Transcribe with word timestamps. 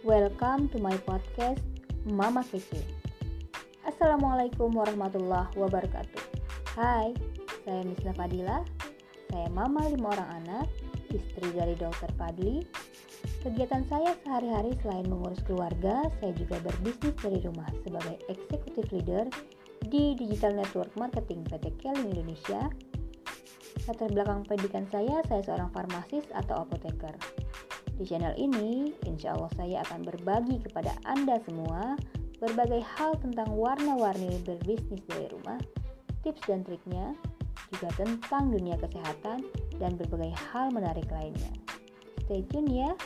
Welcome 0.00 0.72
to 0.72 0.80
my 0.80 0.96
podcast 1.04 1.60
Mama 2.08 2.40
Kece. 2.48 2.80
Assalamualaikum 3.84 4.72
warahmatullahi 4.72 5.52
wabarakatuh. 5.60 6.24
Hai, 6.72 7.12
saya 7.68 7.84
Misna 7.84 8.16
Fadila. 8.16 8.64
Saya 9.28 9.52
mama 9.52 9.84
lima 9.92 10.16
orang 10.16 10.40
anak, 10.40 10.66
istri 11.12 11.52
dari 11.52 11.76
Dokter 11.76 12.08
Fadli. 12.16 12.64
Kegiatan 13.44 13.84
saya 13.92 14.16
sehari-hari 14.24 14.72
selain 14.80 15.04
mengurus 15.04 15.44
keluarga, 15.44 16.08
saya 16.16 16.32
juga 16.32 16.56
berbisnis 16.64 17.12
dari 17.20 17.36
rumah 17.44 17.68
sebagai 17.84 18.16
executive 18.32 18.88
leader 18.96 19.28
di 19.84 20.16
Digital 20.16 20.56
Network 20.56 20.96
Marketing 20.96 21.44
PT 21.44 21.76
Keling 21.76 22.08
Indonesia 22.08 22.72
Latar 23.88 24.12
belakang 24.12 24.44
pendidikan 24.44 24.84
saya, 24.92 25.24
saya 25.26 25.42
seorang 25.42 25.70
farmasis 25.72 26.26
atau 26.30 26.62
apoteker. 26.62 27.14
Di 28.00 28.08
channel 28.08 28.32
ini, 28.40 28.96
insya 29.04 29.36
Allah 29.36 29.52
saya 29.60 29.84
akan 29.84 30.08
berbagi 30.08 30.56
kepada 30.64 30.96
Anda 31.04 31.36
semua 31.44 32.00
berbagai 32.40 32.80
hal 32.96 33.20
tentang 33.20 33.52
warna-warni 33.52 34.40
berbisnis 34.48 35.04
dari 35.04 35.28
rumah, 35.28 35.60
tips 36.24 36.40
dan 36.48 36.64
triknya, 36.64 37.12
juga 37.68 37.92
tentang 38.00 38.56
dunia 38.56 38.80
kesehatan 38.80 39.44
dan 39.76 40.00
berbagai 40.00 40.32
hal 40.32 40.72
menarik 40.72 41.04
lainnya. 41.12 41.52
Stay 42.24 42.40
tune 42.48 42.72
ya! 42.72 42.96